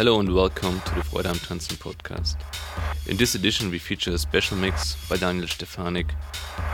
[0.00, 2.36] Hello and welcome to the Freude am Tanzen podcast.
[3.06, 6.12] In this edition, we feature a special mix by Daniel Stefanik,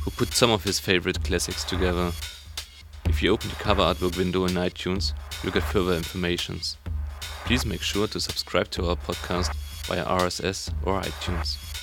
[0.04, 2.12] who put some of his favorite classics together.
[3.06, 5.12] If you open the cover artwork window in iTunes,
[5.42, 6.76] you'll get further informations.
[7.46, 9.52] Please make sure to subscribe to our podcast
[9.86, 11.75] via RSS or iTunes.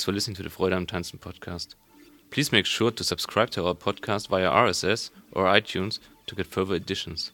[0.00, 1.74] Thanks for listening to the Freude am Tanzen podcast.
[2.30, 6.74] Please make sure to subscribe to our podcast via RSS or iTunes to get further
[6.74, 7.32] editions.